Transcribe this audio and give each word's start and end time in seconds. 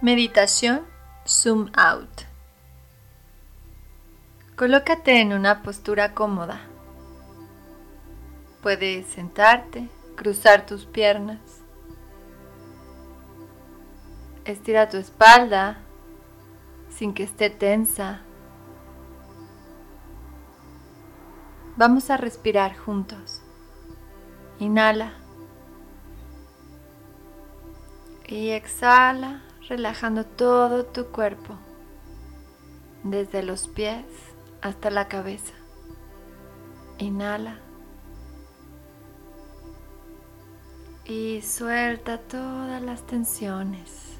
Meditación 0.00 0.86
Zoom 1.26 1.72
Out. 1.76 2.22
Colócate 4.54 5.20
en 5.20 5.32
una 5.32 5.64
postura 5.64 6.14
cómoda. 6.14 6.60
Puedes 8.62 9.08
sentarte, 9.08 9.88
cruzar 10.14 10.66
tus 10.66 10.86
piernas. 10.86 11.40
Estira 14.44 14.88
tu 14.88 14.98
espalda 14.98 15.78
sin 16.90 17.12
que 17.12 17.24
esté 17.24 17.50
tensa. 17.50 18.20
Vamos 21.76 22.08
a 22.10 22.16
respirar 22.16 22.76
juntos. 22.76 23.42
Inhala. 24.60 25.14
Y 28.28 28.50
exhala 28.50 29.42
relajando 29.68 30.24
todo 30.24 30.86
tu 30.86 31.08
cuerpo, 31.08 31.54
desde 33.04 33.42
los 33.42 33.68
pies 33.68 34.04
hasta 34.62 34.90
la 34.90 35.08
cabeza. 35.08 35.52
Inhala. 36.98 37.58
Y 41.04 41.42
suelta 41.42 42.18
todas 42.18 42.82
las 42.82 43.06
tensiones. 43.06 44.18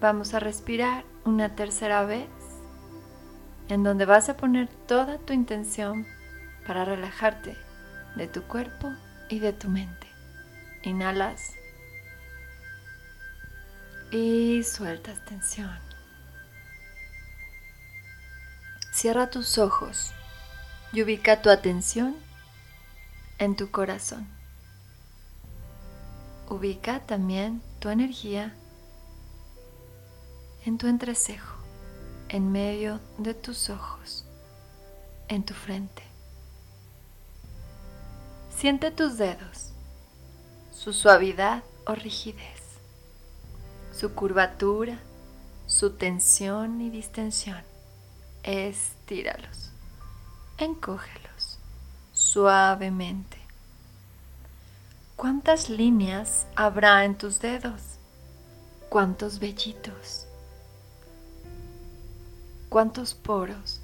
Vamos 0.00 0.34
a 0.34 0.40
respirar 0.40 1.04
una 1.24 1.54
tercera 1.54 2.04
vez, 2.04 2.28
en 3.68 3.84
donde 3.84 4.04
vas 4.04 4.28
a 4.28 4.36
poner 4.36 4.68
toda 4.86 5.18
tu 5.18 5.32
intención 5.32 6.06
para 6.66 6.84
relajarte 6.84 7.56
de 8.16 8.26
tu 8.26 8.42
cuerpo 8.42 8.88
y 9.28 9.38
de 9.38 9.52
tu 9.52 9.68
mente. 9.68 10.08
Inhalas 10.82 11.54
y 14.12 14.62
sueltas 14.62 15.24
tensión. 15.24 15.78
Cierra 18.92 19.30
tus 19.30 19.56
ojos 19.56 20.12
y 20.92 21.02
ubica 21.02 21.40
tu 21.40 21.48
atención 21.48 22.14
en 23.38 23.56
tu 23.56 23.70
corazón. 23.70 24.28
Ubica 26.50 27.00
también 27.00 27.62
tu 27.80 27.88
energía 27.88 28.54
en 30.66 30.78
tu 30.78 30.86
entrecejo, 30.86 31.56
en 32.28 32.52
medio 32.52 33.00
de 33.18 33.34
tus 33.34 33.70
ojos, 33.70 34.26
en 35.28 35.42
tu 35.42 35.54
frente. 35.54 36.04
Siente 38.56 38.90
tus 38.92 39.16
dedos, 39.16 39.72
su 40.70 40.92
suavidad 40.92 41.64
o 41.86 41.94
rigidez 41.94 42.61
su 44.02 44.16
curvatura, 44.16 44.98
su 45.68 45.90
tensión 45.90 46.80
y 46.80 46.90
distensión. 46.90 47.62
Estíralos, 48.42 49.70
encógelos 50.58 51.60
suavemente. 52.12 53.38
¿Cuántas 55.14 55.70
líneas 55.70 56.48
habrá 56.56 57.04
en 57.04 57.16
tus 57.16 57.38
dedos? 57.38 57.80
¿Cuántos 58.88 59.38
vellitos? 59.38 60.26
¿Cuántos 62.68 63.14
poros? 63.14 63.82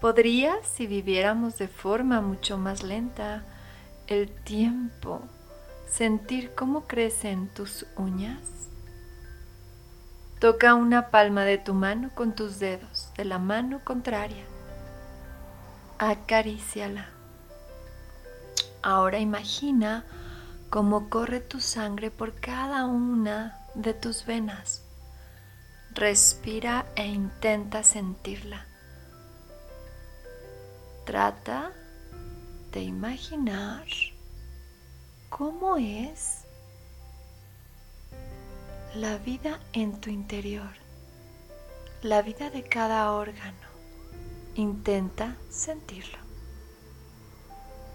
¿Podría, 0.00 0.54
si 0.62 0.86
viviéramos 0.86 1.58
de 1.58 1.66
forma 1.66 2.20
mucho 2.20 2.56
más 2.56 2.84
lenta, 2.84 3.42
el 4.06 4.30
tiempo 4.30 5.22
sentir 5.90 6.54
cómo 6.54 6.86
crecen 6.86 7.48
tus 7.48 7.86
uñas? 7.96 8.38
Toca 10.38 10.74
una 10.74 11.10
palma 11.10 11.44
de 11.44 11.58
tu 11.58 11.74
mano 11.74 12.10
con 12.14 12.34
tus 12.34 12.58
dedos 12.58 13.10
de 13.16 13.24
la 13.24 13.38
mano 13.38 13.80
contraria. 13.84 14.44
Acaríciala. 15.98 17.10
Ahora 18.82 19.18
imagina 19.18 20.04
cómo 20.70 21.10
corre 21.10 21.40
tu 21.40 21.60
sangre 21.60 22.10
por 22.10 22.34
cada 22.40 22.86
una 22.86 23.58
de 23.74 23.92
tus 23.92 24.24
venas. 24.24 24.82
Respira 25.92 26.86
e 26.96 27.06
intenta 27.06 27.82
sentirla. 27.82 28.64
Trata 31.04 31.72
de 32.72 32.80
imaginar 32.82 33.84
cómo 35.30 35.76
es 35.76 36.42
la 38.94 39.16
vida 39.18 39.60
en 39.72 39.98
tu 40.00 40.10
interior, 40.10 40.72
la 42.02 42.20
vida 42.20 42.50
de 42.50 42.64
cada 42.64 43.12
órgano. 43.12 43.70
Intenta 44.56 45.36
sentirlo. 45.48 46.18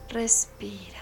Respira. 0.10 1.02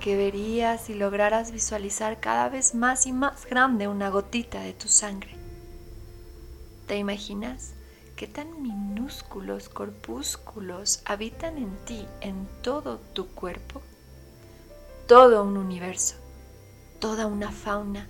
¿Qué 0.00 0.16
verías 0.16 0.82
si 0.82 0.94
lograras 0.94 1.52
visualizar 1.52 2.18
cada 2.18 2.48
vez 2.48 2.74
más 2.74 3.06
y 3.06 3.12
más 3.12 3.46
grande 3.46 3.86
una 3.86 4.10
gotita 4.10 4.60
de 4.60 4.72
tu 4.72 4.88
sangre? 4.88 5.36
¿Te 6.88 6.96
imaginas 6.96 7.74
qué 8.16 8.26
tan 8.26 8.62
minúsculos 8.62 9.68
corpúsculos 9.68 11.02
habitan 11.04 11.56
en 11.56 11.76
ti, 11.84 12.06
en 12.20 12.48
todo 12.62 12.98
tu 12.98 13.28
cuerpo? 13.28 13.80
Todo 15.10 15.42
un 15.42 15.56
universo, 15.56 16.14
toda 17.00 17.26
una 17.26 17.50
fauna, 17.50 18.08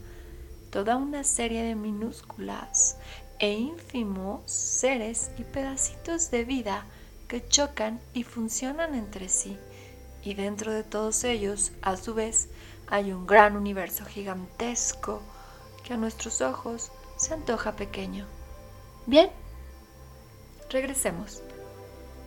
toda 0.70 0.96
una 0.96 1.24
serie 1.24 1.62
de 1.62 1.74
minúsculas 1.74 2.98
e 3.38 3.54
ínfimos 3.54 4.42
seres 4.50 5.30
y 5.38 5.44
pedacitos 5.44 6.30
de 6.30 6.44
vida 6.44 6.84
que 7.26 7.48
chocan 7.48 8.00
y 8.12 8.24
funcionan 8.24 8.94
entre 8.94 9.30
sí. 9.30 9.56
Y 10.22 10.34
dentro 10.34 10.74
de 10.74 10.84
todos 10.84 11.24
ellos, 11.24 11.72
a 11.80 11.96
su 11.96 12.12
vez, 12.12 12.50
hay 12.86 13.12
un 13.12 13.26
gran 13.26 13.56
universo 13.56 14.04
gigantesco 14.04 15.22
que 15.82 15.94
a 15.94 15.96
nuestros 15.96 16.42
ojos 16.42 16.92
se 17.16 17.32
antoja 17.32 17.76
pequeño. 17.76 18.26
Bien, 19.06 19.30
regresemos. 20.68 21.42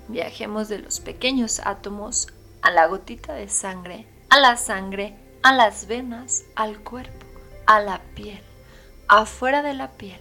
Viajemos 0.07 0.67
de 0.67 0.79
los 0.79 0.99
pequeños 0.99 1.61
átomos 1.63 2.29
a 2.63 2.71
la 2.71 2.87
gotita 2.87 3.35
de 3.35 3.49
sangre 3.49 4.07
a 4.33 4.39
la 4.39 4.57
sangre, 4.57 5.13
a 5.43 5.53
las 5.53 5.85
venas, 5.85 6.45
al 6.55 6.79
cuerpo, 6.79 7.27
a 7.67 7.79
la 7.79 8.01
piel, 8.15 8.41
afuera 9.07 9.61
de 9.61 9.75
la 9.75 9.91
piel, 9.91 10.19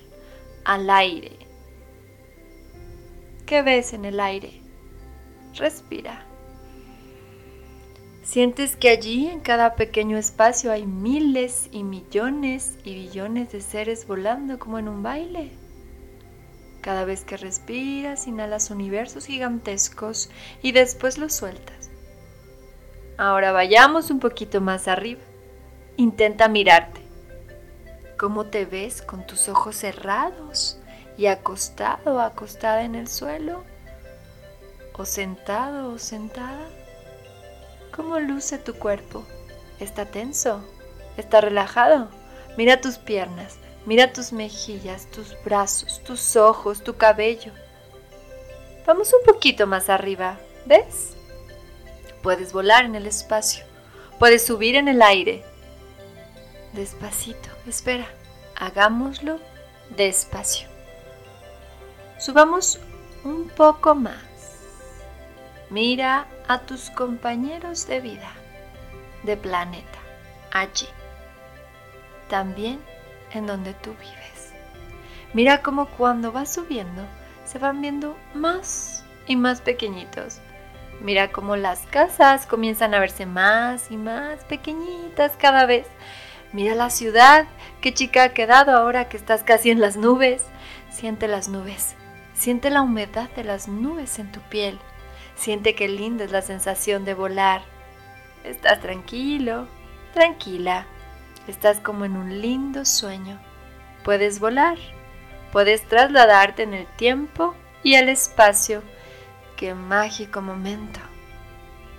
al 0.66 0.90
aire. 0.90 1.38
¿Qué 3.46 3.62
ves 3.62 3.94
en 3.94 4.04
el 4.04 4.20
aire? 4.20 4.60
Respira. 5.54 6.26
Sientes 8.22 8.76
que 8.76 8.90
allí 8.90 9.28
en 9.28 9.40
cada 9.40 9.76
pequeño 9.76 10.18
espacio 10.18 10.72
hay 10.72 10.84
miles 10.84 11.70
y 11.72 11.82
millones 11.82 12.76
y 12.84 12.92
billones 12.92 13.50
de 13.50 13.62
seres 13.62 14.06
volando 14.06 14.58
como 14.58 14.78
en 14.78 14.88
un 14.88 15.02
baile. 15.02 15.52
Cada 16.82 17.06
vez 17.06 17.24
que 17.24 17.38
respiras, 17.38 18.26
inhalas 18.26 18.70
universos 18.70 19.24
gigantescos 19.24 20.28
y 20.60 20.72
después 20.72 21.16
los 21.16 21.32
sueltas. 21.32 21.91
Ahora 23.18 23.52
vayamos 23.52 24.10
un 24.10 24.20
poquito 24.20 24.60
más 24.60 24.88
arriba. 24.88 25.20
Intenta 25.96 26.48
mirarte. 26.48 27.02
¿Cómo 28.18 28.46
te 28.46 28.64
ves 28.64 29.02
con 29.02 29.26
tus 29.26 29.48
ojos 29.48 29.76
cerrados 29.76 30.78
y 31.18 31.26
acostado 31.26 32.20
acostada 32.20 32.82
en 32.84 32.94
el 32.94 33.08
suelo? 33.08 33.64
¿O 34.94 35.04
sentado 35.04 35.92
o 35.92 35.98
sentada? 35.98 36.68
¿Cómo 37.94 38.18
luce 38.20 38.58
tu 38.58 38.74
cuerpo? 38.74 39.24
¿Está 39.78 40.06
tenso? 40.06 40.64
¿Está 41.16 41.40
relajado? 41.40 42.08
Mira 42.56 42.80
tus 42.80 42.98
piernas, 42.98 43.58
mira 43.86 44.12
tus 44.12 44.32
mejillas, 44.32 45.10
tus 45.10 45.36
brazos, 45.44 46.02
tus 46.04 46.36
ojos, 46.36 46.82
tu 46.82 46.96
cabello. 46.96 47.52
Vamos 48.86 49.12
un 49.12 49.24
poquito 49.26 49.66
más 49.66 49.90
arriba, 49.90 50.38
¿ves? 50.64 51.16
Puedes 52.22 52.52
volar 52.52 52.84
en 52.84 52.94
el 52.94 53.06
espacio. 53.06 53.64
Puedes 54.18 54.46
subir 54.46 54.76
en 54.76 54.88
el 54.88 55.02
aire. 55.02 55.44
Despacito, 56.72 57.48
espera. 57.66 58.06
Hagámoslo 58.56 59.40
despacio. 59.96 60.68
Subamos 62.18 62.78
un 63.24 63.48
poco 63.48 63.96
más. 63.96 64.22
Mira 65.70 66.28
a 66.46 66.60
tus 66.60 66.90
compañeros 66.90 67.86
de 67.88 68.00
vida, 68.00 68.30
de 69.24 69.36
planeta, 69.36 69.98
allí. 70.52 70.88
También 72.28 72.80
en 73.32 73.46
donde 73.46 73.74
tú 73.74 73.90
vives. 73.98 74.52
Mira 75.32 75.62
cómo 75.62 75.86
cuando 75.86 76.30
vas 76.30 76.52
subiendo 76.52 77.02
se 77.44 77.58
van 77.58 77.80
viendo 77.80 78.16
más 78.34 79.02
y 79.26 79.34
más 79.34 79.60
pequeñitos 79.60 80.40
Mira 81.02 81.32
cómo 81.32 81.56
las 81.56 81.80
casas 81.86 82.46
comienzan 82.46 82.94
a 82.94 83.00
verse 83.00 83.26
más 83.26 83.90
y 83.90 83.96
más 83.96 84.44
pequeñitas 84.44 85.32
cada 85.36 85.66
vez. 85.66 85.86
Mira 86.52 86.76
la 86.76 86.90
ciudad, 86.90 87.46
qué 87.80 87.92
chica 87.92 88.22
ha 88.22 88.28
quedado 88.28 88.70
ahora 88.76 89.08
que 89.08 89.16
estás 89.16 89.42
casi 89.42 89.70
en 89.70 89.80
las 89.80 89.96
nubes. 89.96 90.44
Siente 90.90 91.26
las 91.26 91.48
nubes, 91.48 91.96
siente 92.34 92.70
la 92.70 92.82
humedad 92.82 93.28
de 93.30 93.42
las 93.42 93.66
nubes 93.66 94.20
en 94.20 94.30
tu 94.30 94.38
piel. 94.42 94.78
Siente 95.34 95.74
qué 95.74 95.88
linda 95.88 96.24
es 96.24 96.30
la 96.30 96.42
sensación 96.42 97.04
de 97.04 97.14
volar. 97.14 97.62
Estás 98.44 98.80
tranquilo, 98.80 99.66
tranquila. 100.14 100.86
Estás 101.48 101.80
como 101.80 102.04
en 102.04 102.16
un 102.16 102.40
lindo 102.40 102.84
sueño. 102.84 103.40
Puedes 104.04 104.38
volar, 104.38 104.78
puedes 105.50 105.82
trasladarte 105.88 106.62
en 106.62 106.74
el 106.74 106.86
tiempo 106.86 107.56
y 107.82 107.94
el 107.94 108.08
espacio. 108.08 108.84
Qué 109.62 109.76
mágico 109.76 110.42
momento. 110.42 110.98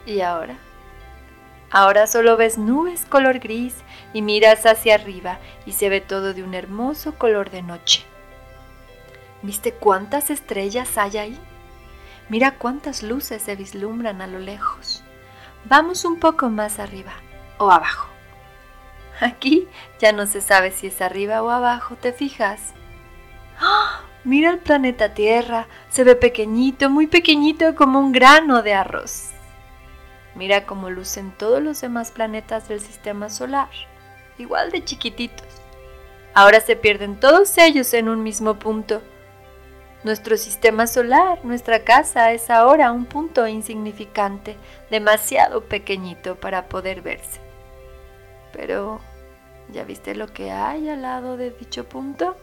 ¿Y 0.05 0.19
ahora? 0.19 0.57
Ahora 1.71 2.07
solo 2.07 2.35
ves 2.35 2.57
nubes 2.57 3.05
color 3.05 3.39
gris 3.39 3.73
y 4.11 4.21
miras 4.21 4.65
hacia 4.65 4.95
arriba 4.95 5.39
y 5.65 5.71
se 5.71 5.87
ve 5.87 6.01
todo 6.01 6.33
de 6.33 6.43
un 6.43 6.55
hermoso 6.55 7.17
color 7.17 7.51
de 7.51 7.61
noche. 7.61 8.03
¿Viste 9.43 9.71
cuántas 9.71 10.29
estrellas 10.29 10.97
hay 10.97 11.17
ahí? 11.17 11.39
Mira 12.27 12.57
cuántas 12.57 13.01
luces 13.01 13.41
se 13.43 13.55
vislumbran 13.55 14.21
a 14.21 14.27
lo 14.27 14.39
lejos. 14.39 15.01
Vamos 15.63 16.03
un 16.03 16.19
poco 16.19 16.49
más 16.49 16.79
arriba 16.79 17.13
o 17.59 17.71
abajo. 17.71 18.09
Aquí 19.21 19.69
ya 20.01 20.11
no 20.11 20.25
se 20.25 20.41
sabe 20.41 20.71
si 20.71 20.87
es 20.87 21.01
arriba 21.01 21.41
o 21.41 21.49
abajo, 21.49 21.95
¿te 21.95 22.11
fijas? 22.11 22.73
¡Ah! 23.57 24.02
Mira 24.25 24.51
el 24.51 24.59
planeta 24.59 25.13
Tierra, 25.13 25.67
se 25.89 26.05
ve 26.05 26.15
pequeñito, 26.15 26.89
muy 26.89 27.07
pequeñito 27.07 27.75
como 27.75 27.99
un 27.99 28.13
grano 28.13 28.61
de 28.61 28.73
arroz. 28.73 29.31
Mira 30.33 30.65
cómo 30.65 30.89
lucen 30.89 31.31
todos 31.37 31.61
los 31.61 31.81
demás 31.81 32.11
planetas 32.11 32.69
del 32.69 32.79
sistema 32.79 33.29
solar, 33.29 33.69
igual 34.37 34.71
de 34.71 34.83
chiquititos. 34.85 35.47
Ahora 36.33 36.61
se 36.61 36.77
pierden 36.77 37.19
todos 37.19 37.57
ellos 37.57 37.93
en 37.93 38.07
un 38.07 38.23
mismo 38.23 38.55
punto. 38.55 39.01
Nuestro 40.05 40.37
sistema 40.37 40.87
solar, 40.87 41.43
nuestra 41.43 41.83
casa, 41.83 42.31
es 42.31 42.49
ahora 42.49 42.93
un 42.93 43.05
punto 43.05 43.45
insignificante, 43.45 44.55
demasiado 44.89 45.65
pequeñito 45.65 46.35
para 46.35 46.69
poder 46.69 47.01
verse. 47.01 47.41
Pero, 48.53 49.01
¿ya 49.69 49.83
viste 49.83 50.15
lo 50.15 50.27
que 50.27 50.49
hay 50.51 50.87
al 50.87 51.01
lado 51.01 51.35
de 51.35 51.51
dicho 51.51 51.83
punto? 51.89 52.37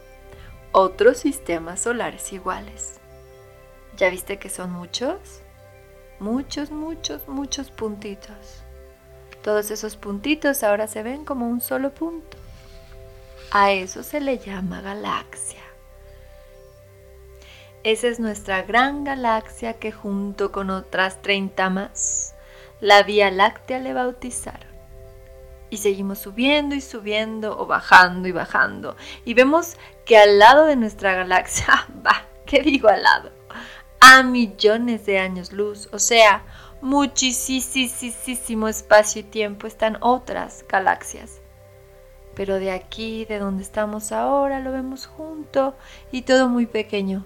Otros 0.71 1.17
sistemas 1.17 1.81
solares 1.81 2.31
iguales. 2.33 2.99
¿Ya 3.97 4.09
viste 4.09 4.39
que 4.39 4.49
son 4.49 4.71
muchos? 4.71 5.41
muchos, 6.21 6.69
muchos, 6.69 7.27
muchos 7.27 7.71
puntitos. 7.71 8.63
Todos 9.43 9.71
esos 9.71 9.97
puntitos 9.97 10.63
ahora 10.63 10.87
se 10.87 11.01
ven 11.01 11.25
como 11.25 11.49
un 11.49 11.59
solo 11.59 11.93
punto. 11.93 12.37
A 13.51 13.71
eso 13.71 14.03
se 14.03 14.21
le 14.21 14.37
llama 14.37 14.81
galaxia. 14.81 15.59
Esa 17.83 18.07
es 18.07 18.19
nuestra 18.19 18.61
gran 18.61 19.03
galaxia 19.03 19.73
que 19.73 19.91
junto 19.91 20.51
con 20.51 20.69
otras 20.69 21.23
30 21.23 21.69
más, 21.71 22.35
la 22.79 23.01
Vía 23.01 23.31
Láctea 23.31 23.79
le 23.79 23.93
bautizaron. 23.93 24.70
Y 25.71 25.77
seguimos 25.77 26.19
subiendo 26.19 26.75
y 26.75 26.81
subiendo 26.81 27.57
o 27.57 27.65
bajando 27.65 28.27
y 28.27 28.31
bajando. 28.31 28.95
Y 29.25 29.33
vemos 29.33 29.77
que 30.05 30.17
al 30.17 30.37
lado 30.37 30.65
de 30.65 30.75
nuestra 30.75 31.13
galaxia, 31.13 31.87
va, 32.05 32.27
¿qué 32.45 32.61
digo 32.61 32.87
al 32.89 33.01
lado? 33.01 33.41
a 34.01 34.23
millones 34.23 35.05
de 35.05 35.19
años 35.19 35.53
luz, 35.53 35.87
o 35.93 35.99
sea, 35.99 36.43
muchísimo 36.81 38.67
espacio 38.67 39.21
y 39.21 39.23
tiempo 39.23 39.67
están 39.67 39.97
otras 40.01 40.65
galaxias. 40.67 41.39
Pero 42.35 42.55
de 42.55 42.71
aquí, 42.71 43.25
de 43.25 43.37
donde 43.37 43.61
estamos 43.61 44.11
ahora, 44.11 44.59
lo 44.59 44.71
vemos 44.71 45.05
junto 45.05 45.75
y 46.11 46.23
todo 46.23 46.49
muy 46.49 46.65
pequeño. 46.65 47.25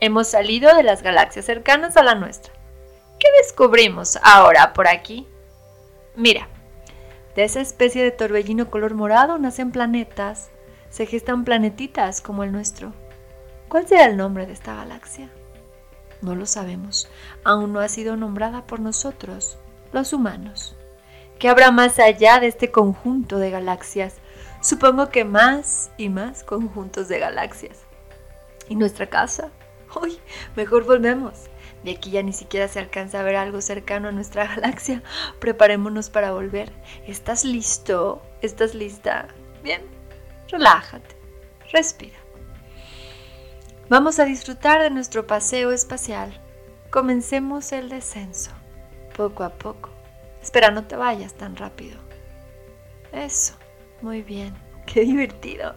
Hemos 0.00 0.28
salido 0.28 0.74
de 0.76 0.82
las 0.82 1.02
galaxias 1.02 1.46
cercanas 1.46 1.96
a 1.96 2.02
la 2.02 2.14
nuestra. 2.14 2.52
¿Qué 3.18 3.28
descubrimos 3.42 4.18
ahora 4.22 4.74
por 4.74 4.86
aquí? 4.86 5.26
Mira, 6.16 6.48
de 7.36 7.44
esa 7.44 7.60
especie 7.60 8.02
de 8.02 8.10
torbellino 8.10 8.70
color 8.70 8.94
morado 8.94 9.38
nacen 9.38 9.72
planetas, 9.72 10.50
se 10.90 11.06
gestan 11.06 11.44
planetitas 11.44 12.20
como 12.20 12.44
el 12.44 12.52
nuestro. 12.52 12.92
¿Cuál 13.68 13.88
será 13.88 14.06
el 14.06 14.16
nombre 14.16 14.46
de 14.46 14.52
esta 14.52 14.74
galaxia? 14.74 15.30
No 16.22 16.34
lo 16.34 16.46
sabemos. 16.46 17.08
Aún 17.42 17.72
no 17.72 17.80
ha 17.80 17.88
sido 17.88 18.16
nombrada 18.16 18.66
por 18.66 18.80
nosotros, 18.80 19.58
los 19.92 20.12
humanos. 20.12 20.76
¿Qué 21.38 21.48
habrá 21.48 21.70
más 21.70 21.98
allá 21.98 22.38
de 22.38 22.46
este 22.46 22.70
conjunto 22.70 23.38
de 23.38 23.50
galaxias? 23.50 24.16
Supongo 24.62 25.10
que 25.10 25.24
más 25.24 25.90
y 25.98 26.08
más 26.08 26.44
conjuntos 26.44 27.08
de 27.08 27.18
galaxias. 27.18 27.80
¿Y 28.68 28.76
nuestra 28.76 29.08
casa? 29.08 29.50
Uy, 30.00 30.18
mejor 30.56 30.84
volvemos. 30.84 31.50
De 31.84 31.90
aquí 31.90 32.10
ya 32.10 32.22
ni 32.22 32.32
siquiera 32.32 32.66
se 32.66 32.78
alcanza 32.78 33.20
a 33.20 33.22
ver 33.22 33.36
algo 33.36 33.60
cercano 33.60 34.08
a 34.08 34.12
nuestra 34.12 34.46
galaxia. 34.56 35.02
Preparémonos 35.38 36.08
para 36.08 36.32
volver. 36.32 36.72
¿Estás 37.06 37.44
listo? 37.44 38.22
¿Estás 38.40 38.74
lista? 38.74 39.28
Bien, 39.62 39.82
relájate, 40.48 41.14
respira. 41.72 42.16
Vamos 43.90 44.18
a 44.18 44.24
disfrutar 44.24 44.80
de 44.80 44.88
nuestro 44.88 45.26
paseo 45.26 45.72
espacial. 45.72 46.40
Comencemos 46.90 47.70
el 47.72 47.90
descenso, 47.90 48.50
poco 49.14 49.44
a 49.44 49.50
poco. 49.50 49.90
Espera, 50.42 50.70
no 50.70 50.84
te 50.86 50.96
vayas 50.96 51.34
tan 51.34 51.54
rápido. 51.54 51.98
Eso, 53.12 53.54
muy 54.00 54.22
bien. 54.22 54.54
Qué 54.86 55.02
divertido. 55.02 55.74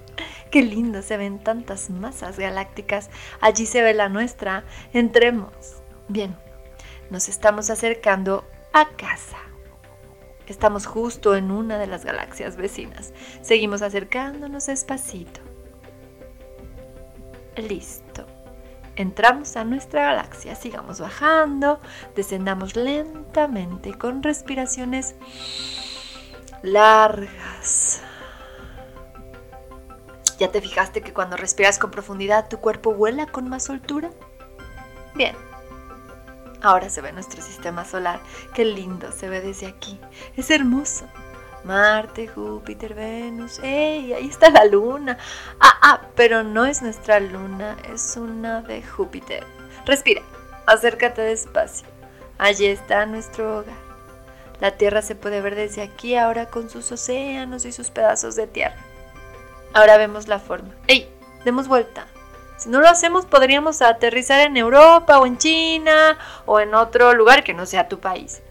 Qué 0.51 0.61
lindo, 0.61 1.01
se 1.01 1.17
ven 1.17 1.39
tantas 1.39 1.89
masas 1.89 2.39
galácticas. 2.39 3.09
Allí 3.41 3.65
se 3.65 3.81
ve 3.81 3.93
la 3.93 4.07
nuestra. 4.07 4.63
Entremos. 4.93 5.81
Bien, 6.09 6.35
nos 7.09 7.27
estamos 7.27 7.69
acercando 7.69 8.45
a 8.71 8.87
casa. 8.89 9.37
Estamos 10.45 10.85
justo 10.85 11.35
en 11.35 11.51
una 11.51 11.77
de 11.77 11.87
las 11.87 12.05
galaxias 12.05 12.55
vecinas. 12.55 13.11
Seguimos 13.41 13.81
acercándonos 13.81 14.67
despacito. 14.67 15.41
Listo. 17.57 18.25
Entramos 18.95 19.57
a 19.57 19.65
nuestra 19.65 20.05
galaxia, 20.05 20.55
sigamos 20.55 20.99
bajando, 21.01 21.79
descendamos 22.15 22.75
lentamente 22.75 23.93
con 23.97 24.23
respiraciones 24.23 25.15
largas. 26.63 28.01
¿Ya 30.39 30.51
te 30.51 30.61
fijaste 30.61 31.01
que 31.01 31.13
cuando 31.13 31.35
respiras 31.35 31.77
con 31.79 31.91
profundidad 31.91 32.47
tu 32.47 32.59
cuerpo 32.59 32.93
vuela 32.93 33.25
con 33.27 33.49
más 33.49 33.65
soltura? 33.65 34.09
Bien. 35.13 35.35
Ahora 36.61 36.89
se 36.89 37.01
ve 37.01 37.11
nuestro 37.11 37.41
sistema 37.41 37.85
solar. 37.85 38.19
Qué 38.53 38.65
lindo 38.65 39.11
se 39.11 39.29
ve 39.29 39.41
desde 39.41 39.67
aquí. 39.67 39.99
Es 40.35 40.49
hermoso. 40.49 41.05
Marte, 41.63 42.27
Júpiter, 42.27 42.93
Venus. 42.93 43.59
¡Ey! 43.61 44.13
Ahí 44.13 44.27
está 44.27 44.49
la 44.49 44.65
luna. 44.65 45.17
Ah, 45.59 45.77
ah, 45.81 46.01
pero 46.15 46.43
no 46.43 46.65
es 46.65 46.81
nuestra 46.81 47.19
luna, 47.19 47.77
es 47.93 48.15
una 48.15 48.61
de 48.61 48.81
Júpiter. 48.81 49.45
Respira, 49.85 50.21
acércate 50.65 51.21
despacio. 51.21 51.87
Allí 52.37 52.65
está 52.67 53.05
nuestro 53.05 53.59
hogar. 53.59 53.87
La 54.59 54.77
Tierra 54.77 55.01
se 55.01 55.15
puede 55.15 55.41
ver 55.41 55.55
desde 55.55 55.81
aquí 55.81 56.15
ahora 56.15 56.47
con 56.47 56.69
sus 56.69 56.91
océanos 56.91 57.65
y 57.65 57.71
sus 57.71 57.91
pedazos 57.91 58.35
de 58.35 58.47
tierra. 58.47 58.77
Ahora 59.73 59.97
vemos 59.97 60.27
la 60.27 60.39
forma. 60.39 60.73
¡Ey! 60.87 61.11
Demos 61.45 61.67
vuelta. 61.67 62.07
Si 62.57 62.69
no 62.69 62.81
lo 62.81 62.89
hacemos, 62.89 63.25
podríamos 63.25 63.81
aterrizar 63.81 64.41
en 64.41 64.57
Europa 64.57 65.19
o 65.19 65.25
en 65.25 65.37
China 65.37 66.17
o 66.45 66.59
en 66.59 66.73
otro 66.73 67.13
lugar 67.13 67.43
que 67.43 67.53
no 67.53 67.65
sea 67.65 67.87
tu 67.87 67.99
país. 67.99 68.41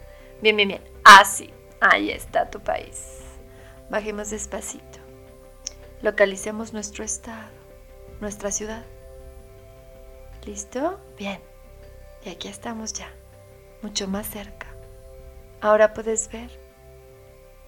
Bien, 0.40 0.56
bien, 0.56 0.68
bien. 0.68 0.84
Así. 1.04 1.52
Ahí 1.80 2.10
está 2.10 2.50
tu 2.50 2.60
país. 2.60 3.18
Bajemos 3.90 4.30
despacito. 4.30 4.98
Localicemos 6.02 6.72
nuestro 6.72 7.04
estado, 7.04 7.50
nuestra 8.20 8.50
ciudad. 8.50 8.84
¿Listo? 10.44 10.98
Bien. 11.18 11.40
Y 12.25 12.30
aquí 12.30 12.48
estamos 12.48 12.92
ya, 12.92 13.10
mucho 13.82 14.08
más 14.08 14.28
cerca. 14.28 14.66
Ahora 15.60 15.94
puedes 15.94 16.30
ver 16.30 16.50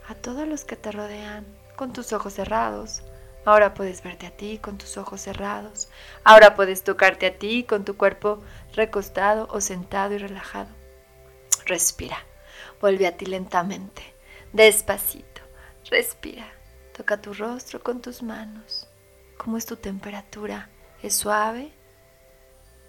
a 0.09 0.15
todos 0.15 0.49
los 0.49 0.65
que 0.65 0.77
te 0.77 0.91
rodean 0.91 1.47
con 1.77 1.93
tus 1.93 2.13
ojos 2.13 2.35
cerrados. 2.35 3.03
Ahora 3.45 3.75
puedes 3.75 4.03
verte 4.03 4.27
a 4.27 4.37
ti 4.37 4.59
con 4.59 4.79
tus 4.79 4.97
ojos 4.97 5.23
cerrados. 5.23 5.89
Ahora 6.25 6.55
puedes 6.55 6.85
tocarte 6.85 7.27
a 7.27 7.39
ti 7.39 7.65
con 7.65 7.85
tu 7.85 7.97
cuerpo 7.97 8.43
recostado 8.75 9.49
o 9.51 9.61
sentado 9.61 10.15
y 10.15 10.19
relajado. 10.19 10.69
Respira. 11.65 12.19
Vuelve 12.81 13.07
a 13.07 13.17
ti 13.17 13.27
lentamente, 13.27 14.03
despacito. 14.53 15.43
Respira. 15.91 16.47
Toca 16.97 17.21
tu 17.21 17.33
rostro 17.33 17.83
con 17.83 18.03
tus 18.03 18.23
manos. 18.23 18.89
¿Cómo 19.37 19.57
es 19.57 19.67
tu 19.67 19.77
temperatura? 19.77 20.69
¿Es 21.03 21.15
suave? 21.15 21.73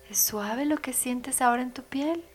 ¿Es 0.10 0.20
suave 0.20 0.66
lo 0.66 0.78
que 0.78 0.94
sientes 0.94 1.42
ahora 1.42 1.62
en 1.62 1.72
tu 1.72 1.84
piel? 1.84 2.26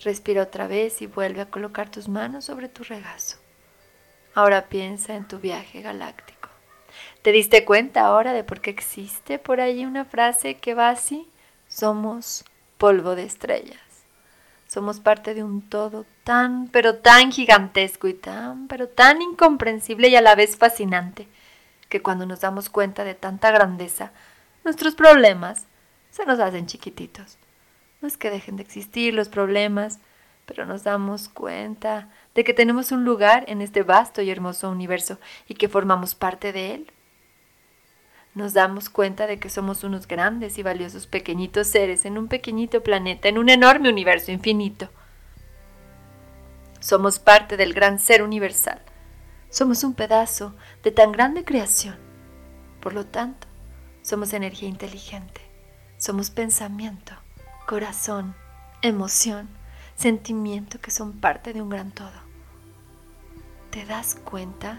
Respira 0.00 0.42
otra 0.42 0.66
vez 0.66 1.02
y 1.02 1.06
vuelve 1.06 1.42
a 1.42 1.50
colocar 1.50 1.90
tus 1.90 2.08
manos 2.08 2.46
sobre 2.46 2.68
tu 2.68 2.82
regazo. 2.82 3.36
Ahora 4.34 4.68
piensa 4.68 5.14
en 5.14 5.28
tu 5.28 5.38
viaje 5.38 5.82
galáctico. 5.82 6.43
¿Te 7.22 7.32
diste 7.32 7.64
cuenta 7.64 8.06
ahora 8.06 8.32
de 8.32 8.44
por 8.44 8.60
qué 8.60 8.70
existe 8.70 9.38
por 9.38 9.60
allí 9.60 9.84
una 9.84 10.04
frase 10.04 10.56
que 10.56 10.74
va 10.74 10.90
así? 10.90 11.28
Somos 11.68 12.44
polvo 12.78 13.14
de 13.14 13.24
estrellas. 13.24 13.78
Somos 14.66 15.00
parte 15.00 15.34
de 15.34 15.44
un 15.44 15.62
todo 15.62 16.04
tan, 16.24 16.68
pero 16.68 16.96
tan 16.96 17.30
gigantesco 17.30 18.08
y 18.08 18.14
tan, 18.14 18.66
pero 18.66 18.88
tan 18.88 19.22
incomprensible 19.22 20.08
y 20.08 20.16
a 20.16 20.20
la 20.20 20.34
vez 20.34 20.56
fascinante, 20.56 21.28
que 21.88 22.02
cuando 22.02 22.26
nos 22.26 22.40
damos 22.40 22.70
cuenta 22.70 23.04
de 23.04 23.14
tanta 23.14 23.50
grandeza, 23.52 24.10
nuestros 24.64 24.94
problemas 24.94 25.66
se 26.10 26.26
nos 26.26 26.40
hacen 26.40 26.66
chiquititos. 26.66 27.38
No 28.00 28.08
es 28.08 28.16
que 28.16 28.30
dejen 28.30 28.56
de 28.56 28.62
existir 28.62 29.14
los 29.14 29.28
problemas, 29.28 30.00
pero 30.46 30.66
nos 30.66 30.82
damos 30.82 31.28
cuenta 31.28 32.08
de 32.34 32.44
que 32.44 32.54
tenemos 32.54 32.92
un 32.92 33.04
lugar 33.04 33.44
en 33.48 33.60
este 33.60 33.82
vasto 33.82 34.22
y 34.22 34.30
hermoso 34.30 34.70
universo 34.70 35.18
y 35.48 35.54
que 35.54 35.68
formamos 35.68 36.14
parte 36.14 36.52
de 36.52 36.74
él. 36.74 36.92
Nos 38.34 38.52
damos 38.52 38.90
cuenta 38.90 39.28
de 39.28 39.38
que 39.38 39.48
somos 39.48 39.84
unos 39.84 40.08
grandes 40.08 40.58
y 40.58 40.64
valiosos 40.64 41.06
pequeñitos 41.06 41.68
seres 41.68 42.04
en 42.04 42.18
un 42.18 42.26
pequeñito 42.26 42.82
planeta, 42.82 43.28
en 43.28 43.38
un 43.38 43.48
enorme 43.48 43.88
universo 43.88 44.32
infinito. 44.32 44.88
Somos 46.80 47.20
parte 47.20 47.56
del 47.56 47.72
gran 47.72 47.98
ser 48.00 48.22
universal. 48.22 48.82
Somos 49.48 49.84
un 49.84 49.94
pedazo 49.94 50.54
de 50.82 50.90
tan 50.90 51.12
grande 51.12 51.44
creación. 51.44 51.96
Por 52.80 52.92
lo 52.92 53.06
tanto, 53.06 53.46
somos 54.02 54.32
energía 54.32 54.68
inteligente. 54.68 55.40
Somos 55.96 56.30
pensamiento, 56.30 57.14
corazón, 57.66 58.34
emoción, 58.82 59.48
sentimiento 59.96 60.80
que 60.80 60.90
son 60.90 61.12
parte 61.12 61.52
de 61.52 61.62
un 61.62 61.68
gran 61.68 61.92
todo. 61.92 62.24
¿Te 63.70 63.84
das 63.84 64.14
cuenta 64.14 64.78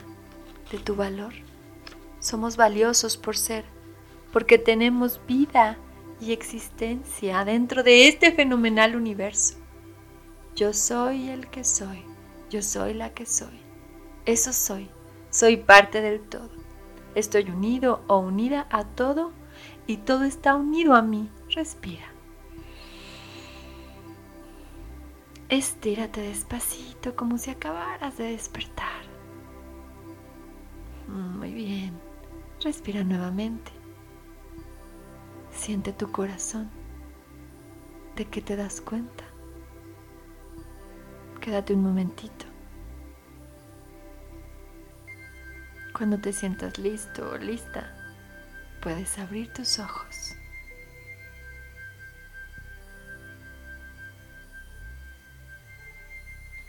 de 0.72 0.78
tu 0.78 0.96
valor? 0.96 1.34
Somos 2.20 2.58
valiosos 2.58 3.18
por 3.18 3.38
ser, 3.38 3.66
porque 4.32 4.58
tenemos 4.58 5.20
vida 5.28 5.78
y 6.20 6.32
existencia 6.32 7.44
dentro 7.46 7.84
de 7.84 8.08
este 8.08 8.32
fenomenal 8.32 8.96
universo. 8.96 9.56
Yo 10.56 10.74
soy 10.74 11.30
el 11.30 11.48
que 11.50 11.64
soy, 11.64 12.04
yo 12.50 12.62
soy 12.62 12.94
la 12.94 13.14
que 13.14 13.26
soy. 13.26 13.60
Eso 14.26 14.54
soy, 14.54 14.90
soy 15.30 15.58
parte 15.58 16.02
del 16.02 16.22
todo. 16.22 16.50
Estoy 17.14 17.50
unido 17.50 18.02
o 18.08 18.18
unida 18.18 18.68
a 18.72 18.86
todo 18.86 19.32
y 19.88 19.98
todo 19.98 20.24
está 20.24 20.56
unido 20.56 20.96
a 20.96 21.02
mí. 21.02 21.30
Respira. 21.50 22.15
Estírate 25.50 26.22
despacito 26.22 27.16
como 27.16 27.38
si 27.38 27.52
acabaras 27.52 28.18
de 28.18 28.32
despertar. 28.32 29.04
Muy 31.08 31.54
bien. 31.54 31.94
Respira 32.62 33.04
nuevamente. 33.04 33.72
Siente 35.52 35.94
tu 35.94 36.12
corazón. 36.12 36.70
¿De 38.16 38.26
qué 38.26 38.42
te 38.42 38.56
das 38.56 38.82
cuenta? 38.82 39.24
Quédate 41.42 41.74
un 41.74 41.84
momentito. 41.84 42.46
Cuando 45.96 46.20
te 46.20 46.34
sientas 46.34 46.80
listo 46.80 47.30
o 47.30 47.38
lista, 47.38 47.96
puedes 48.82 49.20
abrir 49.20 49.54
tus 49.54 49.78
ojos. 49.78 50.35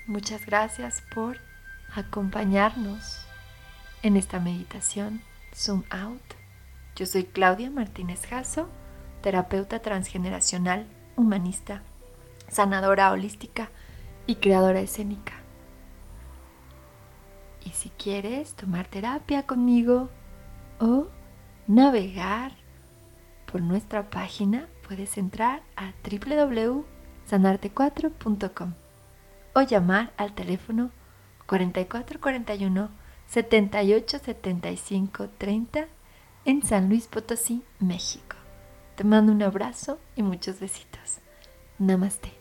Muchas 0.06 0.46
gracias 0.46 1.02
por 1.12 1.38
acompañarnos 1.92 3.26
en 4.04 4.16
esta 4.16 4.38
meditación 4.38 5.20
Zoom 5.52 5.82
Out. 5.90 6.22
Yo 6.94 7.06
soy 7.06 7.24
Claudia 7.24 7.72
Martínez 7.72 8.24
Jasso, 8.24 8.68
terapeuta 9.20 9.80
transgeneracional, 9.80 10.86
humanista, 11.16 11.82
sanadora 12.48 13.10
holística 13.10 13.70
y 14.28 14.36
creadora 14.36 14.78
escénica. 14.78 15.32
Y 17.64 17.70
si 17.70 17.90
quieres 17.90 18.54
tomar 18.54 18.86
terapia 18.86 19.44
conmigo 19.44 20.08
o 20.78 21.08
navegar 21.66 22.52
por 23.50 23.60
nuestra 23.60 24.08
página, 24.08 24.68
puedes 24.86 25.18
entrar 25.18 25.64
a 25.74 25.94
www.sanarte4.com 26.04 28.85
o 29.56 29.62
llamar 29.62 30.12
al 30.18 30.34
teléfono 30.34 30.90
4441 31.46 32.90
78 33.26 34.18
75 34.18 35.28
30 35.38 35.86
en 36.44 36.62
San 36.62 36.90
Luis 36.90 37.06
Potosí, 37.06 37.62
México. 37.80 38.36
Te 38.96 39.04
mando 39.04 39.32
un 39.32 39.42
abrazo 39.42 39.98
y 40.14 40.22
muchos 40.22 40.60
besitos. 40.60 41.20
Namaste. 41.78 42.34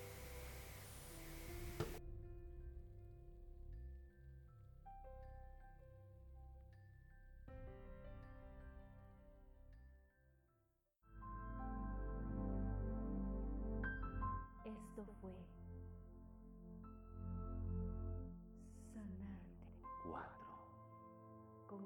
Esto 14.65 15.05
fue 15.21 15.54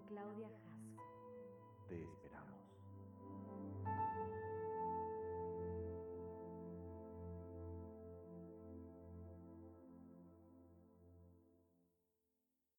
Claudia 0.09 0.49
Jasco. 1.87 2.18